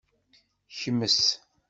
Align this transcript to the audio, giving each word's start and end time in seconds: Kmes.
Kmes. 0.79 1.19